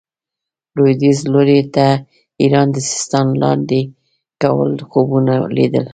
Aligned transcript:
لوېدیځ 0.75 1.19
لوري 1.31 1.61
ته 1.75 1.85
ایران 2.41 2.67
د 2.73 2.77
سیستان 2.89 3.27
لاندې 3.41 3.79
کولو 4.41 4.83
خوبونه 4.91 5.33
لیدل. 5.55 5.85